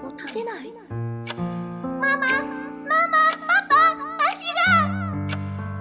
[0.00, 0.72] こ立てない？
[1.32, 3.74] ママママパパ
[4.30, 5.28] 足が。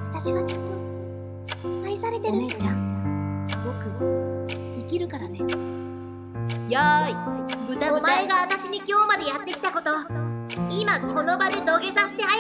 [0.04, 3.48] 私はちゃんと愛されてるお姉ちゃん。
[3.66, 3.92] 僕
[4.78, 5.40] 生きるからね。
[6.70, 7.16] やーい。
[7.68, 9.92] 豚豚お前が私に今日までやってきたこと
[10.70, 12.34] 今この場で土下座して謝れ。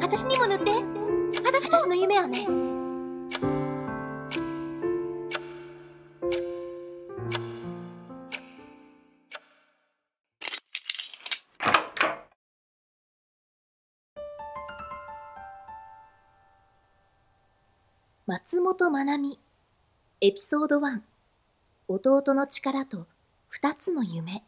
[0.00, 0.70] 私にも塗って。
[1.42, 2.46] 私私の夢はね
[18.34, 19.38] 松本まなみ
[20.20, 20.98] エピソード1
[21.86, 23.06] 弟の力と
[23.48, 24.42] 二つの夢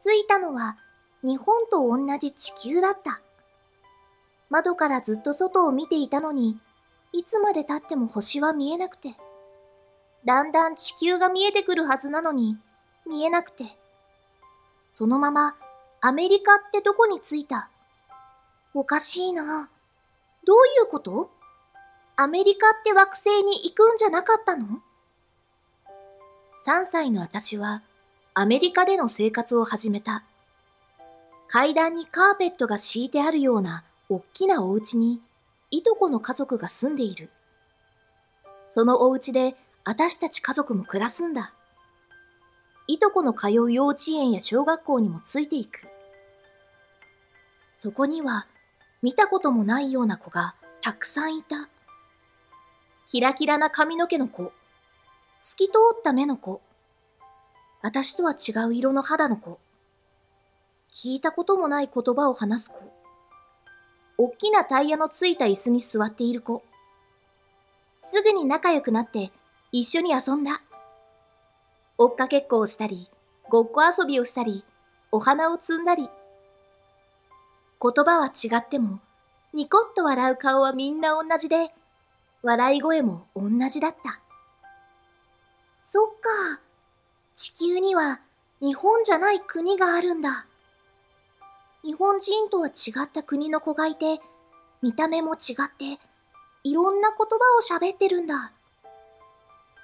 [0.00, 0.78] 着いたのは
[1.22, 3.20] 日本と同じ地球だった。
[4.48, 6.58] 窓からずっと外を見ていたのに、
[7.12, 9.16] いつまで経っても星は見えなくて。
[10.24, 12.56] だんだん地球が見えてくるはずなのに、
[13.06, 13.64] 見えなくて。
[14.88, 15.56] そのまま
[16.00, 17.68] アメリカってどこに着いた？
[18.72, 19.68] おかしいな。
[20.46, 21.33] どういうこと？
[22.16, 24.80] アメリカって惑星に行くんじゃなかったの
[26.64, 27.82] ?3 歳の私は
[28.34, 30.22] アメリカでの生活を始めた。
[31.48, 35.20] 階段にカーペットが敷いてあるようなおっきなお家に
[35.72, 37.30] いとこの家族が住んでいる。
[38.68, 41.52] そのお家で私たち家族も暮らすんだ。
[42.86, 45.88] いとこの通う幼稚園や小学校にもついていく。
[47.72, 48.46] そこには
[49.02, 51.68] 見たこともないような子がたくさんいた。
[53.06, 54.52] キラキラな髪の毛の子、
[55.40, 56.62] 透き通った目の子、
[57.82, 59.58] 私とは違う色の肌の子、
[60.90, 62.76] 聞いたこともない言葉を話す子、
[64.16, 66.64] おっきなタイヤのついた椅子に座っている子、
[68.00, 69.32] すぐに仲良くなって
[69.70, 70.62] 一緒に遊んだ。
[71.98, 73.10] 追っかけっこをしたり、
[73.50, 74.64] ごっこ遊びをしたり、
[75.12, 76.08] お花を摘んだり。
[77.82, 79.00] 言葉は違っても、
[79.52, 81.74] ニコッと笑う顔はみんな同じで、
[82.44, 84.20] 笑い声も同じだった。
[85.80, 86.60] そっか。
[87.34, 88.20] 地球には
[88.60, 90.46] 日本じゃない国があるんだ。
[91.82, 94.20] 日本人とは違った国の子がいて、
[94.82, 95.98] 見た目も違って、
[96.64, 98.52] いろんな言葉を喋ってるんだ。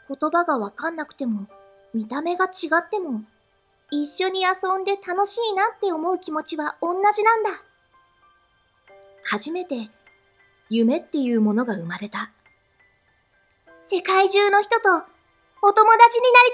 [0.07, 1.47] 言葉がわかんなくても、
[1.95, 3.23] 見た目が違っても、
[3.91, 7.51] 一緒に遊んで楽しいなって思う気持ちは同じなんだ。
[9.25, 9.89] 初めて
[10.69, 12.31] 夢っていうものが生まれた。
[13.93, 14.89] 世界中の人と
[15.63, 16.53] お友達になり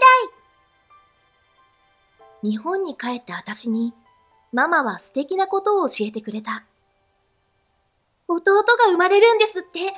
[2.42, 3.92] たい日本に帰った私に、
[4.54, 6.64] ママは素敵なことを教えてくれた。
[8.26, 9.92] 弟が生まれるんですって。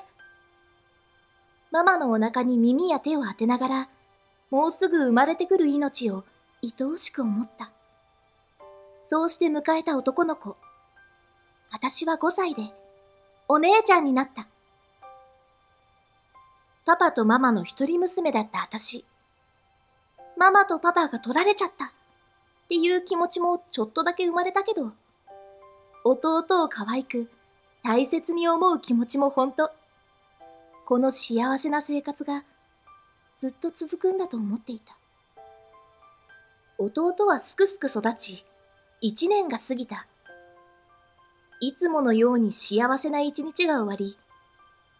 [1.70, 3.88] ママのお腹に耳や手を当てながら、
[4.50, 6.24] もうすぐ生まれてくる命を
[6.60, 7.70] 愛おしく思った。
[9.06, 10.56] そうして迎えた男の子。
[11.70, 12.62] 私は5歳で、
[13.46, 14.48] お姉ちゃんになった。
[16.88, 19.04] パパとママの一人娘だった私。
[20.38, 21.84] ママとパパが取られちゃった。
[21.84, 21.90] っ
[22.66, 24.92] ていう気持ちもちょっとだけ生まれたけど、
[26.02, 27.28] 弟を可愛く、
[27.84, 29.70] 大切に思う気持ちも本当。
[30.86, 32.42] この幸せな生活が
[33.36, 34.96] ずっと続くんだと思っていた。
[36.78, 38.46] 弟はすくすく育ち、
[39.02, 40.06] 一年が過ぎた。
[41.60, 44.16] いつものように幸せな一日が終わり、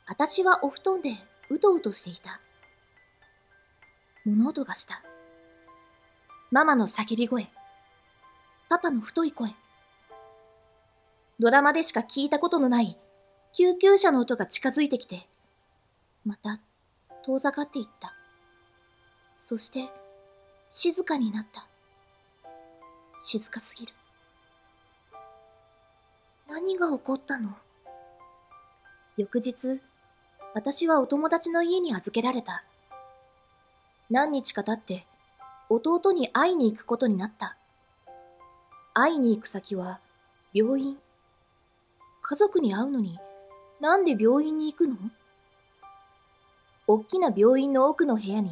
[0.06, 2.40] 私はお布団でうとうとしていた。
[4.24, 5.02] 物音がした。
[6.50, 7.48] ママの叫び声。
[8.68, 9.54] パパの太い声。
[11.38, 12.98] ドラマでしか聞いたことのない
[13.54, 15.26] 救急車の音が近づいてきて、
[16.24, 16.60] また
[17.22, 18.12] 遠ざかっていった。
[19.38, 19.88] そして
[20.68, 21.66] 静かになった。
[23.22, 23.94] 静かすぎる。
[26.48, 27.56] 何が起こったの？
[29.16, 29.80] 翌日、
[30.54, 32.64] 私はお友達の家に預けられた。
[34.10, 35.06] 何日か経って
[35.68, 37.56] 弟に会いに行くことになった。
[38.94, 40.00] 会いに行く先は
[40.52, 40.98] 病院。
[42.22, 43.20] 家族に会うのに
[43.80, 44.96] なんで病院に行くの？
[46.86, 48.50] おっきな病院の奥の部屋に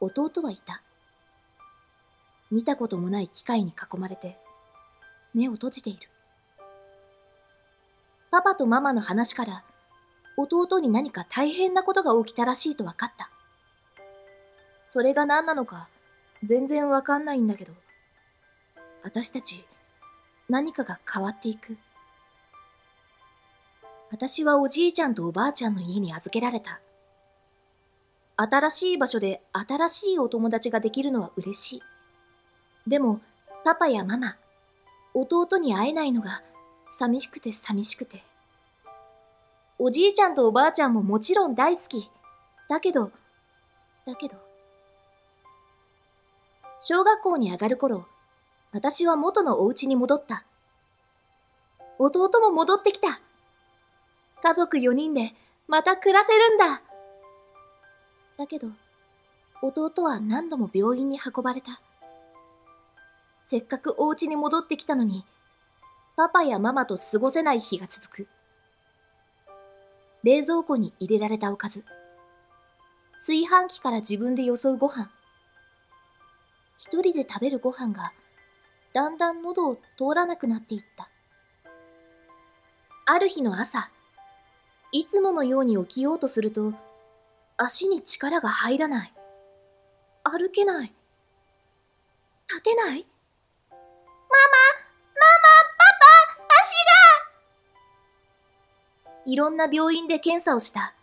[0.00, 0.82] 弟はいた。
[2.50, 4.36] 見たこともない機械に囲まれて
[5.34, 6.08] 目を閉じている。
[8.30, 9.64] パパとママの話から
[10.36, 13.30] 弟に何か大変なことが起きたらしいと分かった。
[14.86, 15.88] それが何なのか
[16.44, 17.72] 全然わかんないんだけど、
[19.02, 19.66] 私たち
[20.48, 21.76] 何かが変わっていく。
[24.10, 26.80] 私はおじいちゃんとおばあちゃんの家に預けられた。
[28.36, 31.82] 新しい場所で新しいお友達ができるのは嬉しい。
[32.86, 33.20] でも、
[33.64, 34.36] パパやママ、
[35.14, 36.42] 弟に会えないのが
[36.88, 38.22] 寂しくて寂しくて。
[39.78, 42.10] おじいちゃんとおばあちゃんももちろん大好き。
[42.68, 43.10] だけど、
[44.06, 44.36] だけど。
[46.80, 48.06] 小学校に上がる頃、
[48.72, 50.44] 私は元のお家に戻った。
[51.98, 53.20] 弟も戻ってきた。
[54.42, 55.34] 家族4人で
[55.68, 56.82] また暮らせるんだ。
[58.36, 58.68] だけど、
[59.62, 61.80] 弟は何度も病院に運ばれた。
[63.46, 65.24] せっかくお家に戻ってきたのに、
[66.16, 68.28] パパやママと過ごせない日が続く。
[70.24, 71.84] 冷蔵庫に入れられたおかず。
[73.14, 75.10] 炊飯器から自分でよそうご飯。
[76.78, 78.12] 一人で食べるご飯が、
[78.92, 81.08] だんだん喉を通らなくなっていった。
[83.06, 83.90] ある日の朝、
[84.92, 86.72] いつものように起きようとすると、
[87.56, 89.12] 足に力が入らない。
[90.24, 90.94] 歩けない。
[92.48, 93.06] 立てない
[93.70, 93.86] ママ
[95.14, 95.22] マ
[95.64, 95.71] マ
[99.24, 100.94] いろんな病院で検査をした。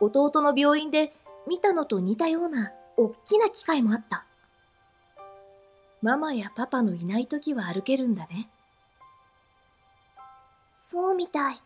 [0.00, 1.12] 弟の病院で
[1.46, 4.24] 見たのと似たようなおっきな機械もあった。
[6.02, 8.48] ママやパパのいない時は歩けるんだね。
[10.72, 11.60] そうみたい。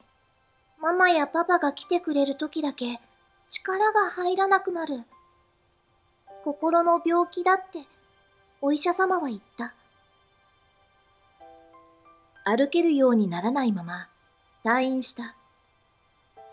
[0.80, 3.00] ママやパパが来てくれる時だけ
[3.48, 5.04] 力が入らなくなる。
[6.42, 7.86] 心の病気だって
[8.60, 9.74] お医者様は言った。
[12.44, 14.08] 歩けるようにならないまま
[14.64, 15.36] 退院した。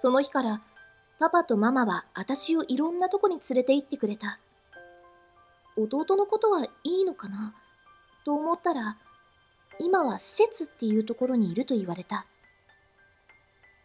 [0.01, 0.61] その日から
[1.19, 4.39] パパとママは私をいろんなとこに連れて行ってくれた。
[5.75, 7.53] 弟のことはいいのかな？
[8.23, 8.95] と思ったら、
[9.77, 12.25] 今は施設っていうところにいると言われた。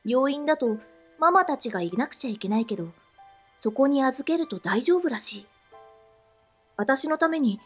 [0.04, 0.78] 病院だと
[1.18, 2.90] ママたちがいなくちゃいけないけど、
[3.56, 5.46] そこに預けると大丈夫らしい。
[6.76, 7.58] 私のために、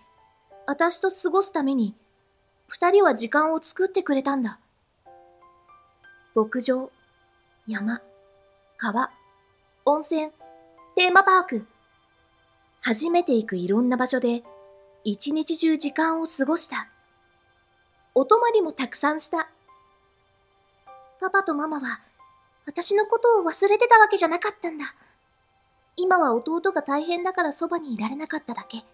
[0.66, 1.94] 私と過ごすために、
[2.66, 4.58] 二人は時間を作ってくれたんだ。
[6.34, 6.90] 牧場、
[7.66, 8.00] 山、
[8.80, 9.10] 川、
[9.86, 10.30] 温泉、
[10.94, 11.66] テーマパーク。
[12.80, 14.44] 初めて行くいろんな場所で、
[15.02, 16.88] 一日中時間を過ごした。
[18.14, 19.48] お泊まりもたくさんした。
[21.20, 22.00] パパとママは
[22.66, 24.84] 私のことを忘れてたわけじゃなかったんだ。
[25.96, 28.84] 今は弟が大変だからそばにいられなかっただけ。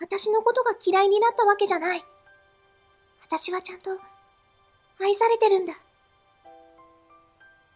[0.00, 2.04] 私のことが嫌いになったわけじゃない。
[3.20, 4.00] 私はちゃんと
[5.00, 5.74] 愛されてるんだ。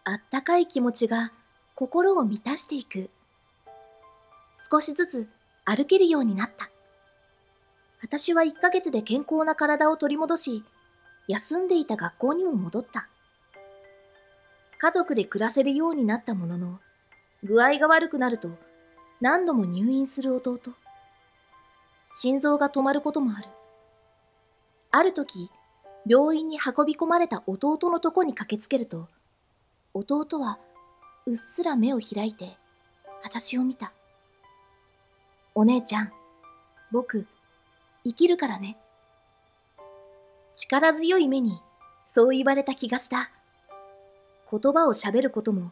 [0.05, 1.31] あったかい気持ちが
[1.75, 3.09] 心を満たしていく。
[4.69, 5.29] 少しずつ
[5.63, 6.69] 歩けるようになった。
[8.01, 10.65] 私は1ヶ月で健康な体を取り戻し、
[11.29, 13.07] 休んでいた学校にも戻った。
[14.77, 16.79] 家族で暮らせるようになったものの、
[17.41, 18.51] 具合が悪くなると
[19.21, 20.59] 何度も入院する弟。
[22.09, 23.47] 心臓が止まることもある。
[24.91, 25.49] ある時、
[26.05, 29.07] 病院に運び込まれた弟のとこに駆けつけると、
[29.93, 30.57] 弟は
[31.25, 32.57] うっすら目を開いて、
[33.23, 33.93] 私を見た。
[35.55, 36.11] お姉ちゃん、
[36.91, 37.27] 僕、
[38.03, 38.77] 生きるからね。
[40.55, 41.61] 力強い目に、
[42.05, 43.29] そう言われた気がした。
[44.51, 45.71] 言葉を喋ることも、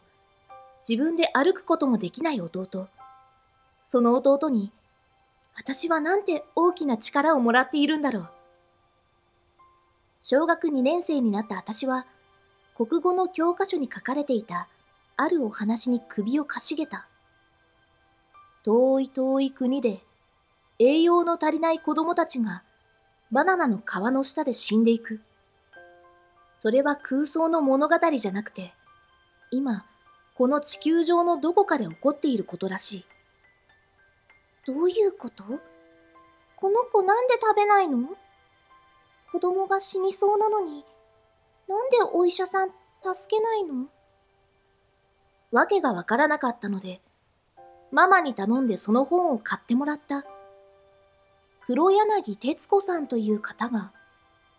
[0.88, 2.88] 自分で歩くこともできない弟。
[3.88, 4.72] その弟に、
[5.54, 8.28] 私はなんて大きな力をもらっているんだろう。
[10.20, 12.06] 小学2年生になった私は、
[12.84, 14.66] 国語の教科書に書かれていた
[15.16, 17.06] あるお話に首をかしげた。
[18.64, 20.00] 遠い遠い国で
[20.80, 22.64] 栄養の足りない子供たちが
[23.30, 25.20] バナナの皮の下で死んでいく。
[26.56, 28.74] それは空想の物語じゃなくて、
[29.52, 29.86] 今、
[30.34, 33.06] この地球上のどこかで起こっていることらしい。
[34.66, 35.44] どういうこと？
[36.56, 38.08] この子なんで食べないの？
[39.30, 40.84] 子供が死にそうなのに、
[41.72, 43.86] なんでお医者さん助けないの？
[45.52, 47.00] わけがわからなかったので、
[47.90, 50.26] ママに頼んでその本を買ってもらった。
[51.64, 53.90] 黒柳徹子さんという方が、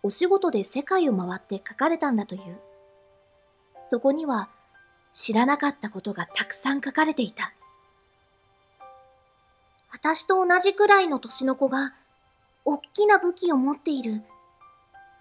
[0.02, 2.58] お仕事で世界を回って書かれたんだという。
[3.84, 4.48] そこには
[5.12, 7.54] 知らなかったことがたくさん書かれていた。
[9.92, 11.94] 私と同じくらいの年の子が、
[12.64, 14.22] おっきな武器を持っている。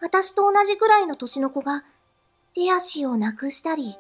[0.02, 1.84] 私と同じくらいの年の子が、
[2.54, 3.98] 手足をなくしたり、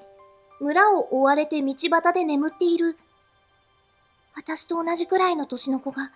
[0.59, 2.97] 村を追われて道端で眠っている。
[4.35, 6.11] 私と同じくらいの年の子が、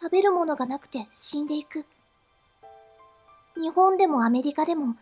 [0.00, 1.86] 食べるものがなくて死んでいく。
[3.56, 4.96] 日本でもアメリカでも、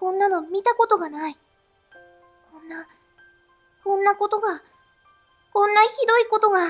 [0.00, 1.36] こんなの見たことがない。
[2.50, 2.88] こんな、
[3.84, 4.62] こんなことが、
[5.52, 6.60] こんなひどいことが、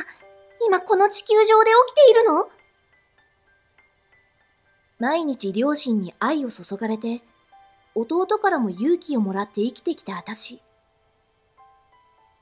[0.66, 2.48] 今この地球上で起きているの？
[5.02, 7.22] 毎日両親に愛を注がれて、
[7.96, 10.60] 弟からも勇気をもらって生きてきた私。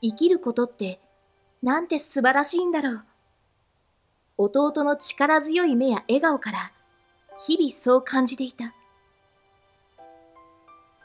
[0.02, 1.00] 生きることって
[1.62, 3.04] なんて素晴らしいんだろう。
[4.36, 6.70] 弟の力強い目や笑顔から
[7.38, 8.74] 日々そう感じていた。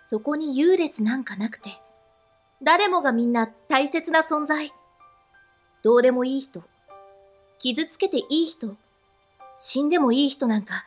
[0.05, 1.69] そこに優劣なんかなくて、
[2.63, 4.73] 誰もがみんな大切な存在。
[5.83, 6.63] どうでもいい人、
[7.59, 8.75] 傷つけていい人、
[9.57, 10.83] 死んでもいい人なんか、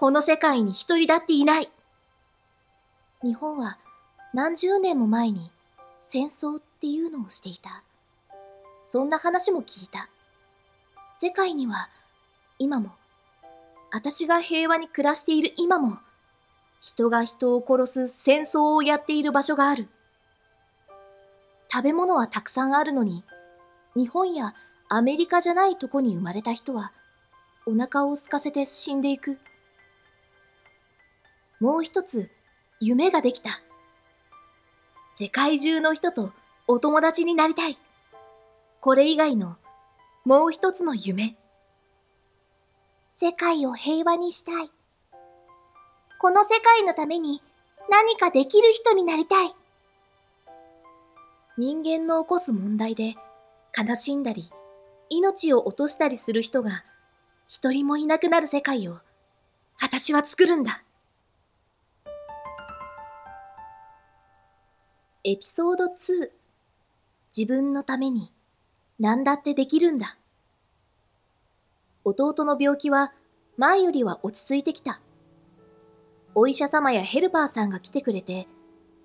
[0.00, 1.68] この世界に一人だっていない。
[3.22, 3.76] 日本は
[4.32, 5.50] 何十年も前に
[6.00, 7.82] 戦争っていうのをしていた。
[8.86, 10.08] そんな話も聞いた。
[11.20, 11.90] 世界には
[12.58, 12.92] 今も、
[13.92, 15.98] 私が平和に暮らしている今も、
[16.80, 19.86] 人が人を殺す戦争をやっている場所がある。
[21.70, 23.22] 食べ物はたくさんあるのに、
[23.94, 24.54] 日本や
[24.88, 26.90] アメリカじゃないとこに生まれた人は、
[27.66, 29.36] お腹を空かせて死んでいく。
[31.60, 32.30] もう一つ、
[32.80, 33.60] 夢ができた。
[35.18, 36.32] 世界中の人と
[36.66, 37.78] お友達になりたい。
[38.80, 39.58] これ以外の
[40.24, 41.36] もう一つの夢。
[43.12, 44.70] 世界を平和にしたい。
[46.18, 47.42] この世界のために
[47.90, 49.54] 何かできる人になりたい。
[51.58, 53.16] 人間の起こす問題で
[53.76, 54.50] 悲しんだり、
[55.10, 56.84] 命を落としたりする人が
[57.48, 59.00] 一人もいなくなる世界を
[59.78, 60.82] 私は作るんだ。
[65.22, 66.30] エピソード2
[67.36, 68.32] 自分のために
[68.98, 70.16] 何だってできるんだ。
[72.04, 73.12] 弟の病気は
[73.58, 75.02] 前よりは落ち着いてきた。
[76.34, 78.48] お医者様やヘルパーさんが来てくれて、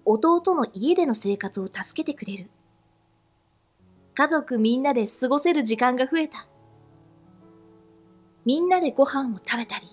[0.06, 2.50] 弟の家での生活を助けてくれる。
[4.14, 6.48] 家族みんなで過ごせる時間が増えた。
[8.46, 9.88] みんなでご飯を食べたり、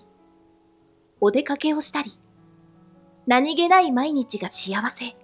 [1.19, 2.17] お出かけをしたり、
[3.27, 5.17] 何気ない毎日が幸せ。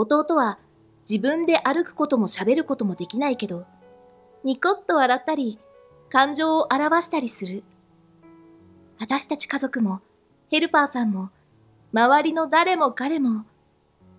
[0.00, 0.58] 弟は
[1.08, 3.66] 自分で歩くことも喋ることもできないけど、
[4.44, 5.58] ニコッと笑ったり、
[6.08, 7.62] 感情を表したりする。
[8.98, 10.00] 私たち家族も
[10.50, 11.30] ヘルパーさんも、
[11.92, 13.44] 周りの誰も彼も、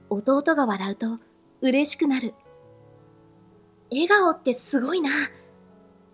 [0.10, 1.20] 弟が笑うと
[1.62, 2.34] 嬉しくなる。
[3.92, 5.10] 笑顔ってすごいな。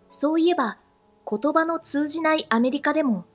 [0.10, 0.80] そういえば、
[1.30, 3.26] 言葉の通じないアメリカでも、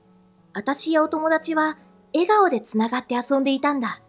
[0.53, 1.77] 私やお友達は
[2.13, 4.02] 笑顔でつながって遊んでいたんだ。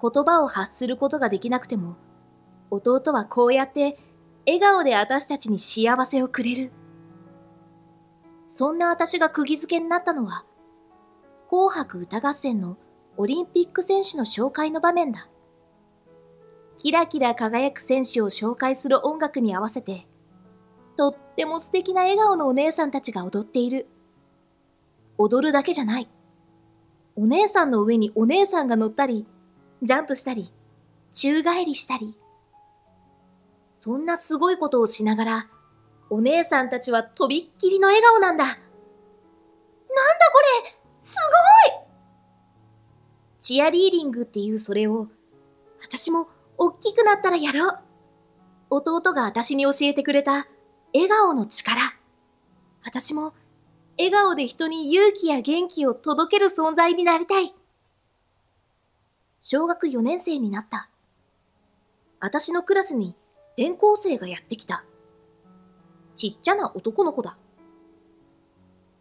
[0.00, 1.96] 言葉を発することができなくても、
[2.70, 3.98] 弟はこうやって
[4.46, 6.72] 笑顔で私たちに幸せをくれる。
[8.48, 10.44] そんな私が釘付けになったのは、
[11.48, 12.78] 紅白歌合戦の
[13.16, 15.28] オリンピック選手の紹介の場面だ。
[16.78, 20.06] キラキラ輝く選手を紹介する音楽に合わせて、
[20.96, 23.86] とっても素敵な笑顔のお姉さんたちが踊っている。
[25.18, 26.08] 踊るだけじゃない。
[27.16, 29.26] お姉さんの上にお姉さんが乗ったり、
[29.82, 30.52] ジャンプしたり、
[31.12, 32.16] 宙返りしたり。
[33.72, 35.46] そんなすごいことをしながら、
[36.10, 38.44] お姉さんたちはとびっきりの笑顔なんだ。
[38.44, 41.16] なんだこれす
[41.70, 41.80] ごい
[43.40, 45.08] チアリーディングっていうそれを、
[45.80, 47.78] 私も大きくなったらやろう。
[48.68, 50.46] 弟が私に教えてくれた
[50.92, 51.80] 笑顔の力。
[52.84, 53.32] 私も
[53.98, 57.54] 笑顔で人に勇気や元気を届ける存在になりたい。
[59.42, 60.90] 小学4年生になった。
[62.20, 63.16] 私のクラスに
[63.56, 64.84] 転校生がやってきた。
[66.14, 67.38] ちっちゃな男の子だ。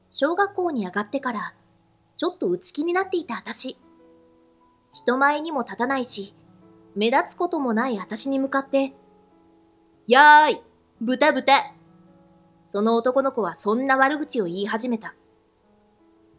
[0.10, 1.54] 小学校に上がってから
[2.16, 3.78] ちょっと内気になっていた私。
[4.94, 6.34] 人前にも立たないし、
[6.96, 8.94] 目立つこともない私に向かって、
[10.08, 10.62] やーい、
[11.02, 11.74] 豚豚。
[12.66, 15.16] その男の子はそんな悪口を言い始めた。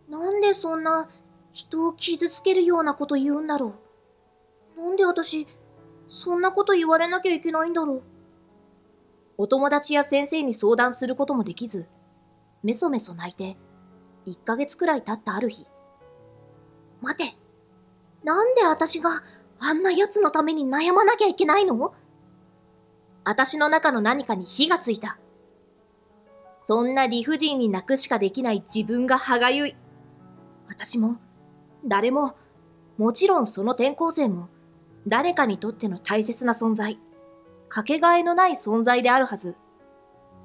[0.09, 1.11] なんでそんな
[1.53, 3.90] 人を傷つけるようなこと言うんだろう。
[4.81, 5.47] なんで私、
[6.09, 8.03] そんなこと言われなきゃいけないんだろう。
[9.37, 11.87] お友達や先生に相談することもできず、
[12.63, 13.59] メソメソ泣いて、
[14.27, 15.67] 1ヶ月くらい経ったある日。
[17.03, 17.37] 待て。
[18.25, 19.11] なんで私が
[19.59, 21.93] あんな奴のために悩まなきゃいけないの？
[23.25, 25.19] 私の中の何かに火がついた。
[26.65, 29.77] そんな理不尽に泣くしかできない自分が歯がゆい。
[30.69, 31.19] 私も、
[31.85, 32.35] 誰も、
[32.97, 34.49] もちろんその転校生も、
[35.07, 36.99] 誰かにとっての大切な存在、
[37.69, 39.57] かけがえのない存在であるはず。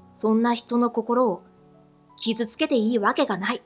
[0.10, 1.44] そんな人の心を
[2.18, 3.62] 傷つけていいわけがない。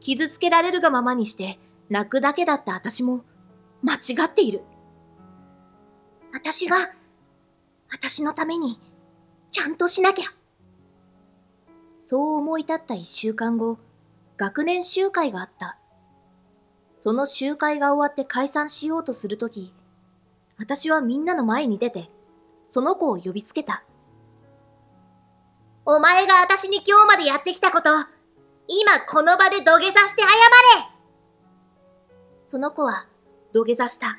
[0.00, 3.24] 傷つけられるがままにして泣くだけだった私も
[3.82, 4.62] 間違っている。
[6.32, 6.76] 私が、
[7.90, 8.80] 私のために、
[9.50, 10.26] ちゃんとしなきゃ。
[11.98, 13.78] そう思い立った一週間後、
[14.36, 15.78] 学年集会があった。
[16.98, 19.72] その集会が終わって解散しようとするとき、
[20.58, 22.10] 私はみんなの前に出て、
[22.66, 23.84] その子を呼びつけた。
[25.86, 27.90] お前が私に今日までやってきたこと、
[28.66, 30.88] 今この場で土下座して謝れ
[32.44, 33.06] その子は
[33.52, 34.18] 土下座した。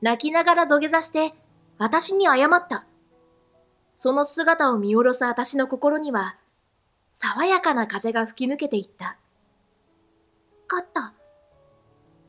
[0.00, 1.34] 泣きながら土下座して
[1.78, 2.86] 私に謝った。
[3.92, 6.36] その姿を見下ろす私の心には、
[7.12, 9.18] 爽やかな風が吹き抜けていった。
[10.68, 11.14] 勝った。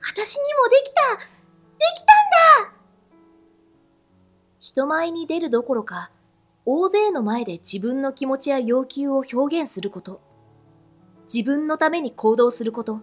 [0.09, 2.77] 私にもできたできたんだ
[4.59, 6.11] 人前に出るどころか、
[6.65, 10.21] 大勢の前で自分の気持ちや要求を表現すること。
[11.33, 12.99] 自分のために行動すること。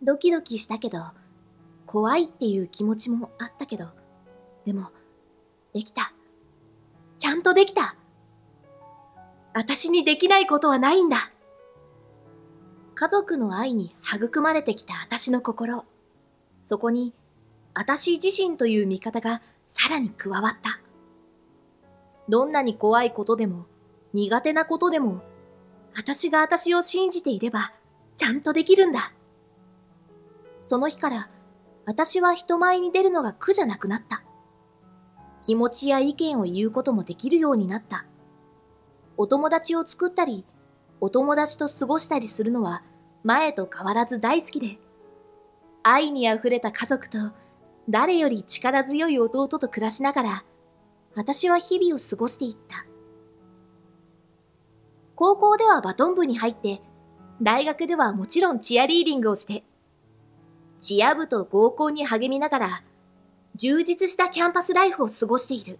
[0.00, 1.00] ドキドキしたけど、
[1.86, 3.88] 怖いっていう気持ちもあったけど、
[4.64, 4.90] でも、
[5.74, 6.12] できた。
[7.18, 7.96] ちゃんとできた。
[9.54, 11.31] 私にできないことはないんだ。
[13.02, 15.84] 家族の愛に育まれてきた私の心。
[16.62, 17.12] そこに、
[17.74, 20.78] 私自身という味方がさらに加わった。
[22.28, 23.66] どんなに怖いことでも、
[24.12, 25.20] 苦手なことでも、
[25.96, 27.72] 私が私を信じていれば、
[28.14, 29.12] ちゃんとできるんだ。
[30.60, 31.28] その日から、
[31.86, 34.22] 私は人前に出るのが苦じゃなくなった。
[35.40, 38.06] 気持ちや意見を言うこともできるようになった。
[39.16, 40.44] お友達を作ったり、
[41.00, 42.84] お友達と過ごしたりするのは
[43.24, 44.78] 前と変わらず大好きで、
[45.82, 47.18] 愛に溢れた家族と
[47.88, 50.44] 誰より力強い弟と暮らしながら、
[51.14, 52.86] 私は日々を過ごしていった。
[55.14, 56.80] 高校ではバトン部に入って、
[57.40, 59.64] 大学ではもちろんチアリーディングをして、
[60.80, 62.84] チア部と合コンに励みながら、
[63.54, 65.78] 充実したキャンパスライフを過ごしている。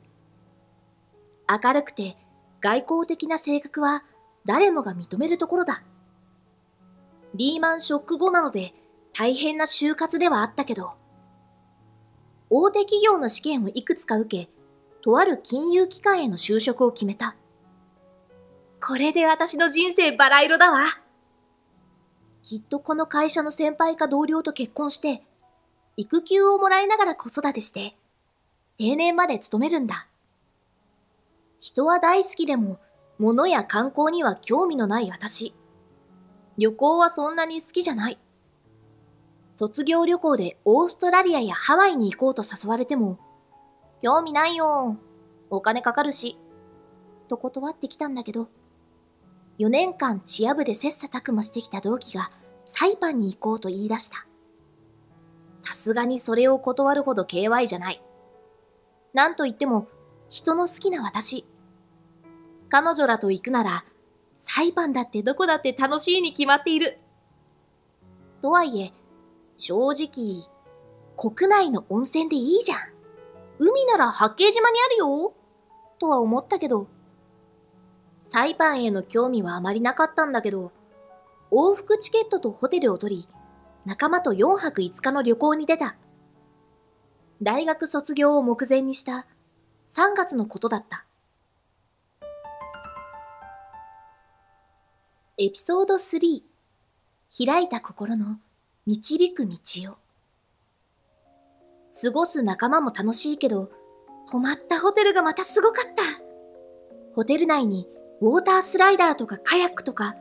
[1.49, 2.17] 明るくて
[2.61, 4.05] 外交的な性格は
[4.45, 5.83] 誰もが認めるところだ。
[7.35, 8.75] リーマンショック後なので
[9.15, 10.93] 大変な就活ではあったけど、
[12.51, 14.51] 大手企業の試験をいくつか受け、
[15.03, 17.35] とある金融機関への就職を決めた。
[18.85, 20.81] これで私の人生バラ色だわ。
[22.43, 25.23] きっとこの会社の先輩か同僚と結婚して、
[25.97, 27.97] 育休をもらいながら子育てして、
[28.79, 30.09] 定年まで勤めるんだ。
[31.61, 32.79] 人は大好きでも、
[33.19, 35.55] 物や観光には興味のない私。
[36.59, 38.19] 旅行はそんなに好きじゃない。
[39.57, 43.19] 卒業旅行でオーストラリアやハワイに行こうと誘われても、
[44.03, 44.97] 興味ないよ。
[45.51, 46.39] お金かかるし。
[47.29, 48.49] と断ってきたんだけど、
[49.59, 52.31] 4年間チア部で切磋琢磨してきた同期が
[52.65, 54.27] サイパンに行こうと言い出した。
[55.61, 58.03] さすがにそれを断るほど KY じゃない。
[59.15, 59.89] なんと言っても、
[60.29, 61.47] 人の好きな私。
[62.69, 63.85] 彼女らと行くなら、
[64.45, 66.99] サイパンだってどこだって楽しいに決まっている。
[68.43, 68.93] とはいえ、
[69.57, 70.45] 正直、
[71.17, 72.79] 国内の温泉でいいじゃん。
[73.61, 75.33] 海なら八景島にあるよ。
[76.01, 76.89] とは思ったけど、
[78.21, 80.73] サイパンへの興味はあまりなかったんだけど、
[81.53, 83.29] 往復チケットとホテルを取り、
[83.87, 85.97] 仲間と4泊5日の旅行に出た。
[87.41, 89.27] 大学卒業を目前にした
[89.89, 91.07] 3月のことだった。
[95.45, 96.41] エピソード3
[97.45, 98.39] 開いた心の
[98.87, 99.57] 導く道
[99.91, 99.97] を
[102.01, 103.69] 過ごす仲間も楽しいけど、
[104.31, 106.05] 泊まったホテルがまたすごかった。
[107.17, 107.89] ホテル内に
[108.21, 110.15] ウォータースライダーとかカヤックとか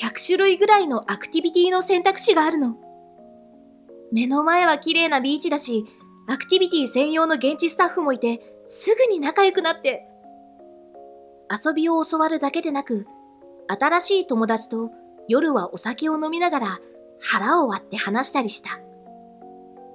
[0.00, 2.78] 100種類ぐらいのアクティビティの選択肢があるの。
[4.12, 5.84] 目の前は綺麗なビーチだし、
[6.26, 10.08] アクティビティ専用の現地スタッフもいて、すぐに仲良くなって。
[11.50, 13.04] 遊びを教わるだけでなく、
[13.68, 14.90] 新しい友達と
[15.28, 16.78] 夜はお酒を飲みながら
[17.20, 18.80] 腹を割って話したりした。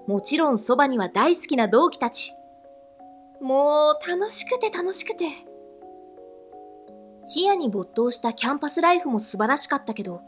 [0.08, 2.34] もちろんそばには大好きな同期たち。
[3.42, 5.26] もう楽しくて楽しくて。
[7.28, 10.22] チアに没頭したキャンパスライフも素晴らしかったけど、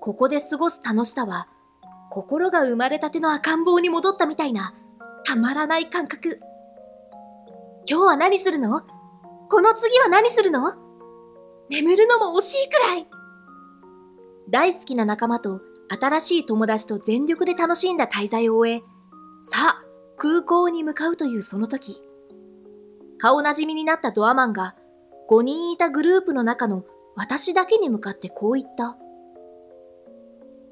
[0.00, 1.48] ここで過ごす楽しさは、
[2.10, 4.74] 心が生まれたての赤ん坊に戻ったみたいな、
[5.26, 6.40] たまらない感覚。
[7.86, 8.80] 今日は何するの？
[9.50, 10.83] この次は何するの？
[11.70, 13.06] 眠るのも惜しいくらい。
[14.50, 18.82] 大好きな仲間と新しい友達と全力で楽しんだ滞在を終え、
[19.42, 19.84] さあ、
[20.16, 22.00] 空港に向かうというその時、
[23.18, 24.74] 顔なじみになったドアマンが
[25.30, 26.84] 5人いたグループの中の
[27.16, 28.96] 私だけに向かってこう言った。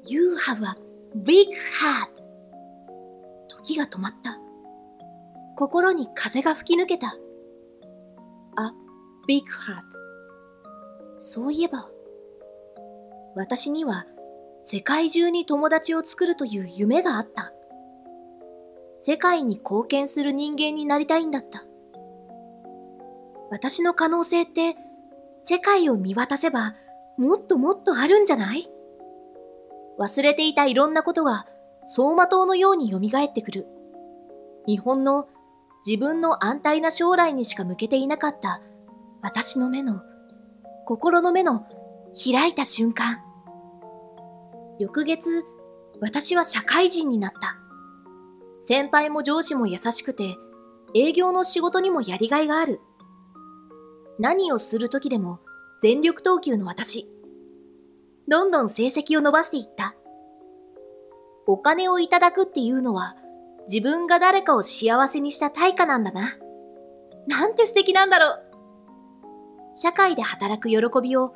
[0.05, 0.75] You have a
[1.23, 1.49] big
[1.81, 2.11] heart.
[3.47, 4.37] 時が止まった。
[5.55, 7.15] 心に風が吹き抜けた。
[8.59, 8.71] A
[9.27, 9.92] big heart.
[11.25, 11.87] そういえば、
[13.33, 14.05] 私には
[14.61, 17.53] 世界中に友達を作るという夢があった。
[18.99, 21.63] 世界に貢献する人間になりたいんだった。
[23.49, 24.75] 私の可能性って
[25.43, 26.75] 世界を見渡せば
[27.17, 28.69] もっともっとあるんじゃない？
[29.97, 31.45] 忘れていたいろんなことが
[31.83, 33.67] 走馬灯のように蘇ってくる。
[34.67, 35.29] 日本の
[35.87, 38.61] 自分の安泰な将来にしか向けていなかった
[39.21, 40.01] 私の目の、
[40.85, 41.65] 心の目の
[42.13, 43.21] 開いた瞬間。
[44.79, 45.45] 翌月、
[46.01, 47.57] 私は社会人になった。
[48.59, 50.35] 先輩も上司も優しくて、
[50.93, 52.81] 営業の仕事にもやりがいがある。
[54.19, 55.39] 何をする時でも
[55.81, 57.09] 全力投球の私。
[58.27, 59.95] どんどん成績を伸ばしていった。
[61.47, 63.15] お金をいただくっていうのは
[63.67, 66.37] 自分が誰かを幸せにした対価なんだな。
[67.27, 68.52] なんて素敵なんだろう。
[69.75, 71.33] 社会で働く喜びを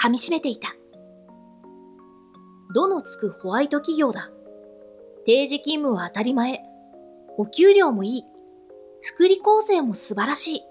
[0.00, 0.74] 噛み締めていた。
[2.74, 4.30] どのつくホワイト企業だ？
[5.26, 6.62] 定時勤務は当たり前。
[7.36, 8.24] お給料もいい。
[9.02, 10.62] 福利厚生も素晴らしい。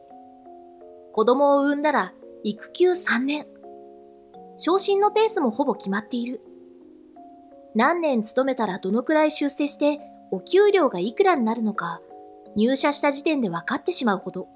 [1.13, 3.47] 子供を産んだら育休3年。
[4.57, 6.41] 昇進のペースもほぼ決まっている。
[7.75, 9.99] 何年勤めたらどのくらい出世して
[10.31, 12.01] お給料がいくらになるのか
[12.55, 14.47] 入社した時点で分かってしまうほど。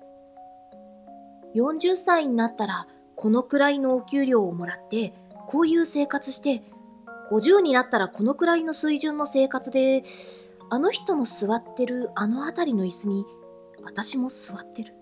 [1.55, 5.13] 40歳になったらこのくらいのお給料をもらって
[5.47, 6.63] こういう生活して
[7.31, 10.03] 50になったらこのくらいの水準の生活で
[10.69, 13.25] あの人の座ってるあの辺りの椅子に
[13.83, 14.93] 私も座ってる。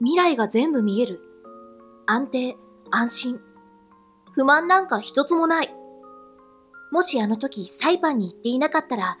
[0.00, 1.20] 未来が全部見える。
[2.06, 2.56] 安定、
[2.90, 3.40] 安心。
[4.32, 5.74] 不満なんか一つもない。
[6.92, 9.18] もしあの時サイパンに行っていなかったら、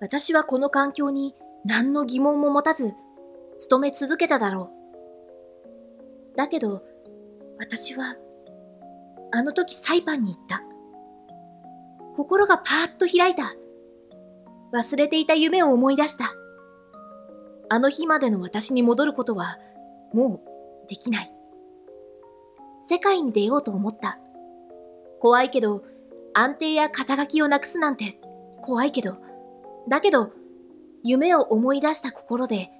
[0.00, 2.92] 私はこの環境に何の疑問も持たず、
[3.58, 4.83] 勤め続けただろう。
[6.36, 6.82] だけど、
[7.58, 8.16] 私は、
[9.32, 10.62] あの時サイパンに行った。
[12.16, 13.54] 心がパーッと開いた。
[14.72, 16.32] 忘れていた夢を思い出した。
[17.68, 19.58] あの日までの私に戻ることは、
[20.12, 20.42] も
[20.84, 21.32] うできない。
[22.80, 24.18] 世界に出ようと思った。
[25.20, 25.84] 怖いけど、
[26.34, 28.18] 安定や肩書きをなくすなんて
[28.60, 29.16] 怖いけど、
[29.88, 30.30] だけど、
[31.02, 32.70] 夢を思い出した心で、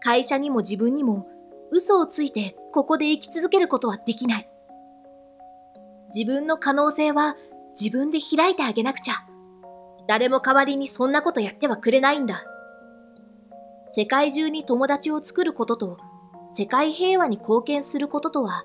[0.00, 1.28] 会社にも自分にも
[1.72, 4.48] 嘘をついてここで生き続けることはできない。
[6.14, 7.36] 自分の可能性は
[7.80, 9.14] 自分で開いてあげなくちゃ。
[10.06, 12.44] 誰も代わりにそんなことやってはくれないんだ。
[13.92, 15.98] 世界中に友達を作ることと、
[16.52, 18.64] 世界平和に貢献することとは、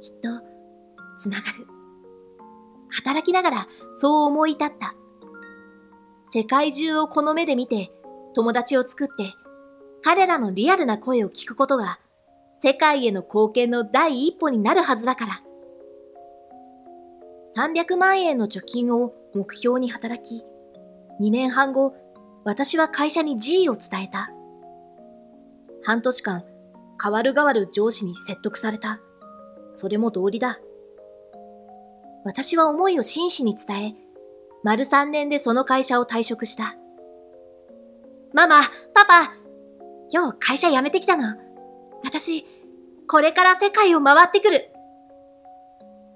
[0.00, 0.28] きっと、
[1.18, 1.66] つながる。
[2.90, 4.94] 働きながらそう思い立った。
[6.30, 7.90] 世界中をこの目で見て
[8.34, 9.32] 友達を作って
[10.02, 11.98] 彼らのリアルな声を聞くことが
[12.60, 15.42] 世界への貢献の第一歩になるはずだから。
[17.56, 20.44] 300万円の貯金を目標に働き、
[21.20, 21.94] 2年半後、
[22.44, 24.30] 私は会社に G を伝えた。
[25.82, 26.44] 半年間、
[27.02, 29.00] 変わる変わる上司に説得された。
[29.72, 30.58] それも道理だ。
[32.24, 33.94] 私は思いを真摯に伝え、
[34.64, 36.76] 丸三年でその会社を退職した。
[38.34, 38.62] ママ、
[38.94, 39.32] パパ、
[40.10, 41.47] 今日会社辞めてきたの。
[42.04, 42.46] 私、
[43.08, 44.70] これから世界を回ってくる。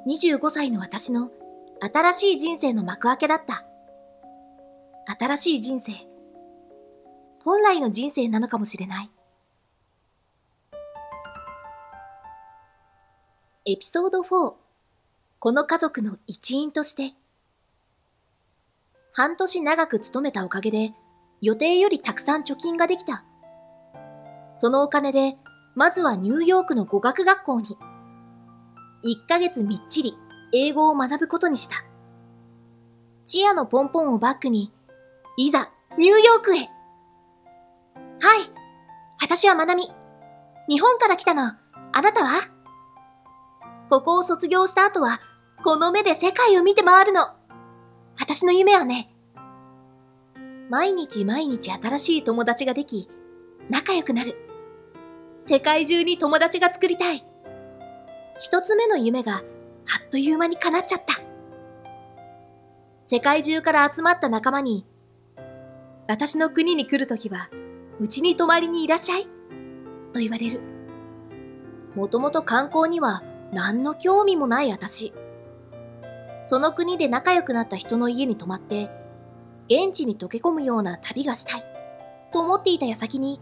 [0.07, 1.31] 25歳の私の
[1.81, 3.65] 新しい人生の幕開けだった。
[5.19, 5.93] 新しい人生。
[7.43, 9.11] 本来の人生なのかもしれない。
[13.65, 14.55] エピソード4
[15.39, 17.15] この家族の一員として。
[19.13, 20.93] 半年長く勤めたおかげで、
[21.41, 23.25] 予定よりたくさん貯金ができた。
[24.59, 25.37] そのお金で、
[25.75, 27.79] まずはニューヨークの語学学校に。
[29.05, 30.17] 1ヶ月みっちり
[30.53, 31.85] 英語を学ぶことにした。
[33.25, 34.73] チアのポンポンをバックに、
[35.37, 36.69] いざ、ニューヨークへはい。
[39.21, 39.89] 私はまなみ。
[40.69, 41.53] 日本から来たの。
[41.93, 42.49] あなたは？
[43.89, 45.21] ここを卒業した後は、
[45.65, 47.29] この目で世界を見て回るの。
[48.19, 49.15] 私の夢はね、
[50.69, 53.09] 毎日毎日新しい友達ができ、
[53.71, 54.37] 仲良くなる。
[55.45, 57.25] 世界中に友達が作りたい。
[58.39, 59.43] 一つ目の夢があっ
[60.11, 61.21] という間に叶っちゃった。
[63.07, 64.87] 世界中から集まった仲間に、
[66.07, 67.51] 私の国に来るときは、
[67.99, 69.25] うちに泊まりにいらっしゃい。
[70.13, 70.61] と言われる。
[71.97, 75.13] もともと観光には何の興味もない私。
[76.43, 78.91] その国で仲良くなった人の家に泊まって、
[79.67, 81.65] 現地に溶け込むような旅がしたい、
[82.33, 83.41] と思っていた矢先に、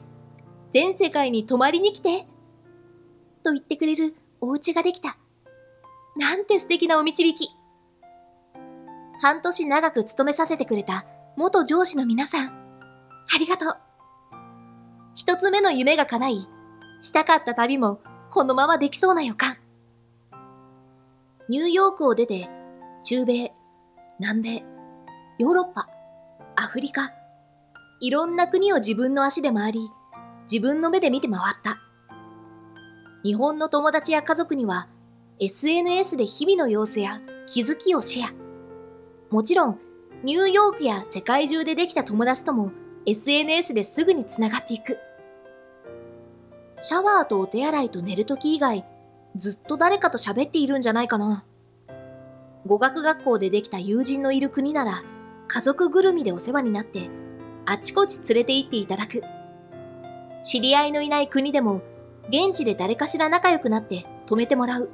[0.73, 2.27] 全世界に泊まりに来て、
[3.43, 5.17] と言ってくれるお家ができた。
[6.17, 7.49] なんて素敵なお導き。
[9.21, 11.05] 半年長く勤めさせてくれた
[11.37, 13.77] 元上司の皆さん、ありがとう。
[15.15, 16.49] 一つ目の夢が叶い、
[17.03, 19.57] したかった旅もこのままできそうな予感。
[21.49, 22.49] ニューヨークを出て、
[23.03, 23.53] 中米、
[24.19, 24.65] 南米、
[25.39, 25.89] ヨーロッパ、
[26.57, 27.13] アフリカ、
[28.01, 29.91] いろんな国を自分の足で回り、
[30.51, 31.79] 自分の目で見て回った。
[33.23, 34.89] 日本の友達や家族には
[35.39, 38.35] SNS で日々の様子や気づきをシェア。
[39.31, 39.79] もちろん、
[40.25, 42.73] ニューヨークや世界中でできた友達とも
[43.07, 44.99] SNS ですぐにつながっていく。
[46.81, 48.85] シャワーとお手洗いと寝るとき以外、
[49.37, 51.45] ずっと誰かと喋っているんじゃないかな。
[52.67, 55.05] 語学学校でできた友人のいる国なら、
[55.47, 57.09] 家族ぐるみでお世話になって、
[57.67, 59.23] あちこち連れて行っていただく。
[60.43, 61.83] 知り合いのいない国でも、
[62.29, 64.91] 現地で誰かしら仲良くなって止めてもらう。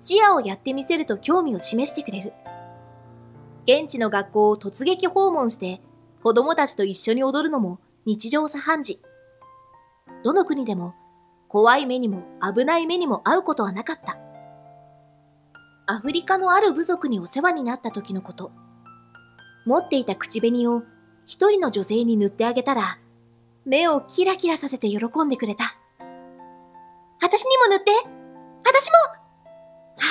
[0.00, 2.32] チアをやってみせると興味を示してくれる。
[3.64, 5.80] 現地の学校を突撃訪問して
[6.22, 9.02] 子供たちと一緒に踊るのも日常茶飯事。
[10.24, 10.94] どの国でも
[11.48, 14.18] 怖い目にも危ない目にも遭うことはなかった。
[15.86, 18.50] アフリカのある部族にお世話になった時のこと。
[19.66, 20.82] 持っていた口紅を
[21.26, 22.98] 一人の女性に塗ってあげたら、
[23.64, 25.76] 目をキラキラさせて喜んでくれた。
[27.20, 27.90] 私にも塗って
[28.64, 28.96] 私も
[29.98, 30.02] あ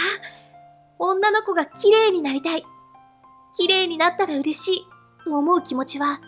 [0.99, 2.63] 女の子が綺麗になりたい。
[3.53, 4.87] 綺麗になったら嬉しい
[5.25, 6.21] と思う気持ちは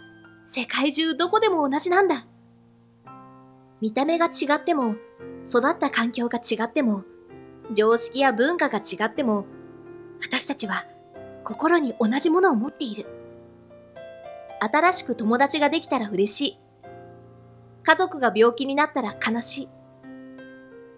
[0.45, 2.25] 世界中どこでも同じなんだ。
[3.81, 4.95] 見た目が違っても、
[5.47, 7.03] 育った環境が違っても、
[7.73, 9.45] 常識や文化が違っても、
[10.21, 10.86] 私たちは
[11.43, 13.07] 心に同じものを持っている。
[14.59, 16.62] 新しく友達ができたら嬉しい。
[17.84, 19.69] 家族が病気になったら悲しい。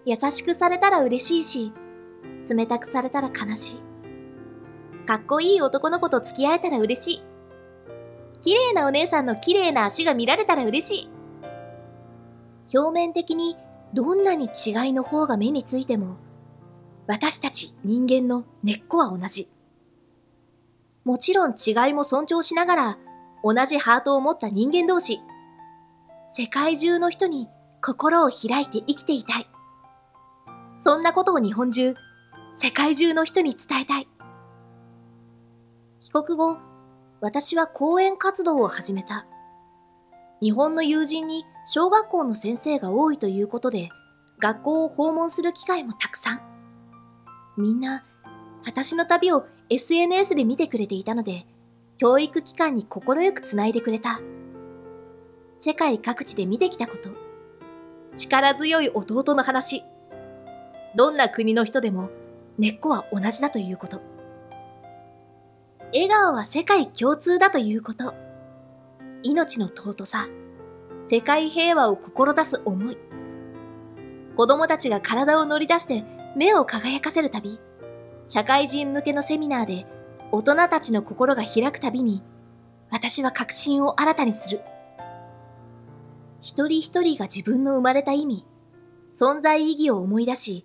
[0.04, 1.72] 優しくされたら嬉しいし、
[2.48, 5.06] 冷たくされたら悲しい。
[5.06, 7.22] かっこいい男の子と付き合えたら嬉しい。
[8.40, 11.10] 綺麗なお姉さんの綺麗な足が見られたら嬉しい。
[12.76, 13.56] 表面的に
[13.92, 16.16] どんなに違いの方が目についても、
[17.08, 19.50] 私たち人間の根っこは同じ。
[21.04, 22.98] もちろん違いも尊重しながら、
[23.42, 25.20] 同じハートを持った人間同士、
[26.38, 27.48] 世界中の人に
[27.82, 29.48] 心を開いて生きていたい。
[30.76, 31.94] そんなことを日本中、
[32.58, 34.08] 世界中の人に伝えたい。
[35.98, 36.58] 帰国後、
[37.22, 39.26] 私は講演活動を始めた。
[40.42, 43.88] 日本の友人に小学校の先生が多いということで、
[44.38, 46.40] 学校を訪問する機会もたくさん。
[47.56, 48.04] みんな、
[48.66, 51.46] 私の旅を SNS で見てくれていたので、
[51.96, 54.20] 教育機関に快くつないでくれた。
[55.58, 57.10] 世界各地で見てきたこと。
[58.14, 59.84] 力強い弟の話。
[60.94, 62.10] どんな国の人でも
[62.58, 64.00] 根っこは同じだということ。
[65.92, 68.14] 笑顔は世界共通だということ。
[69.22, 70.28] 命の尊さ、
[71.06, 72.98] 世界平和を志す思い。
[74.36, 76.04] 子供たちが体を乗り出して
[76.36, 77.58] 目を輝かせるたび、
[78.26, 79.86] 社会人向けのセミナーで
[80.32, 82.22] 大人たちの心が開くたびに、
[82.90, 84.60] 私は確信を新たにする。
[86.46, 88.46] 一人一人が自分の生まれた意味、
[89.10, 90.64] 存在意義を思い出し、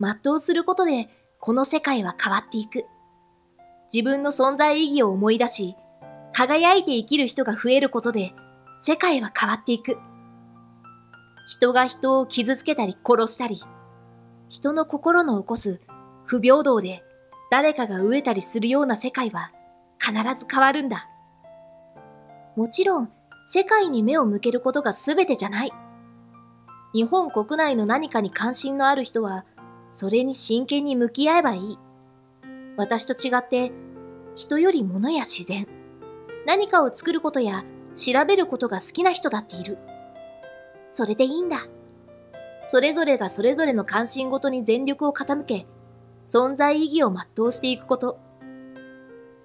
[0.00, 2.84] 全うすることでこの世界は変わっていく。
[3.94, 5.76] 自分の存在意義を思い出し、
[6.32, 8.32] 輝いて生きる人が増えることで、
[8.80, 9.98] 世界は変わっていく。
[11.46, 13.62] 人が人を傷つけたり殺したり、
[14.48, 15.80] 人の心の起こす
[16.24, 17.04] 不平等で
[17.52, 19.52] 誰かが飢えたりするような世界は
[20.00, 21.08] 必ず変わるんだ。
[22.56, 23.12] もちろん、
[23.52, 25.72] 世界に目を向けることが全てじゃない。
[26.94, 29.44] 日本国内の何かに関心のある人は、
[29.90, 31.78] それに真剣に向き合えばいい。
[32.76, 33.72] 私と違って、
[34.36, 35.66] 人より物や自然、
[36.46, 37.64] 何かを作ることや
[37.96, 39.78] 調べることが好きな人だっている。
[40.88, 41.66] それでいいんだ。
[42.66, 45.66] それぞれがそれぞれの関心ごとに全力を傾け、
[46.24, 48.20] 存在意義を全うしていくこと。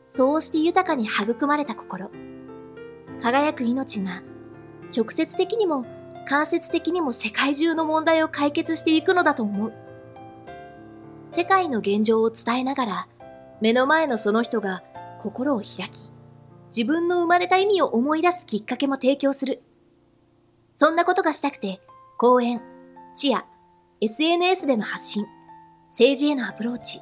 [0.05, 2.11] そうして豊かに育まれた心。
[3.25, 4.21] 輝く命が、
[4.95, 5.83] 直接的にも
[6.27, 9.73] 間接的にも世界中の問題を解決していくのだと思う。
[11.35, 13.07] 世界の現状を伝えながら、
[13.61, 14.83] 目の前のその人が
[15.23, 16.11] 心を開き、
[16.67, 19.63] 自分の生まれた意味を思い出すきっかけも提供する。
[20.75, 21.81] そんなことがしたくて、
[22.19, 22.61] 講演、
[23.15, 23.43] チア、
[24.01, 25.25] SNS での発信、
[25.87, 27.01] 政治へのアプローチ、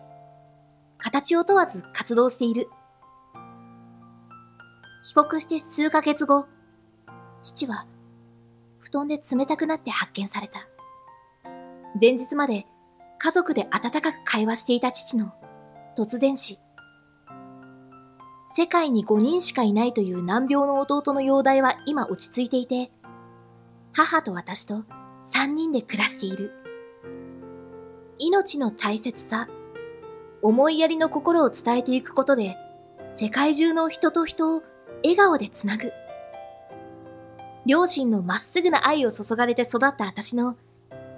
[1.00, 2.70] 形を問わず活動している。
[5.04, 6.46] 帰国して数ヶ月後、
[7.42, 7.86] 父は
[8.80, 10.66] 布団で冷たくなって発見された。
[12.00, 12.66] 前日まで
[13.20, 15.34] 家族で温かく会話していた父の
[15.98, 16.58] 突然死。
[18.48, 22.90] 世界に5人しかいないという難病の弟の容体は今落ち着いていて、
[23.92, 24.86] 母と私と
[25.26, 26.54] 3人で暮らしている。
[28.20, 29.50] 命の大切さ、
[30.42, 32.56] 思いやりの心を伝えていくことで、
[33.16, 34.64] 世界中の人と人を
[35.04, 35.92] 笑顔でつなぐ。
[37.66, 40.56] 両親のまっすぐな愛を注がれて育った私の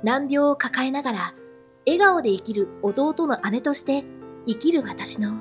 [0.03, 1.33] 難病を抱えながら
[1.87, 4.03] 笑顔で生きる弟の姉として
[4.45, 5.37] 生きる私の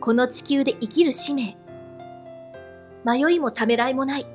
[0.00, 1.56] この地球で生きる使命。
[3.04, 4.26] 迷いもためらいもない。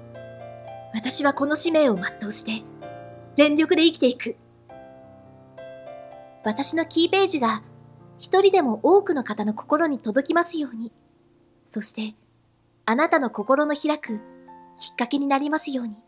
[0.94, 2.64] 私はこの使命を全うして
[3.36, 4.36] 全力で生きていく。
[6.44, 7.62] 私のキーページが
[8.18, 10.92] 一人でも多くの方の心に届きますように。
[11.66, 12.16] そして、
[12.92, 14.20] あなたの心の開く
[14.78, 16.04] きっかけになりますように。